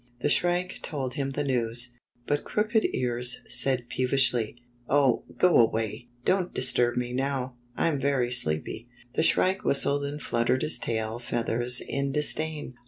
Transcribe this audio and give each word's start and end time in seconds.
The 0.21 0.29
Shrike 0.29 0.79
told 0.81 1.13
him 1.13 1.29
the 1.29 1.43
news, 1.43 1.91
but 2.25 2.43
Crooked 2.43 2.87
Ears 2.91 3.41
said 3.47 3.85
peevishly: 3.87 4.55
"Oh, 4.89 5.25
go 5.37 5.59
away! 5.59 6.09
Don't 6.25 6.51
dis 6.55 6.73
turb 6.73 6.97
me 6.97 7.13
now. 7.13 7.55
I'm 7.77 7.99
very 7.99 8.31
sleepy." 8.31 8.89
The 9.13 9.21
Shrike 9.21 9.63
whistled 9.63 10.03
and 10.05 10.19
fluttered 10.19 10.63
his 10.63 10.79
tail 10.79 11.19
feathers 11.19 11.81
in 11.87 12.11
disdain. 12.11 12.73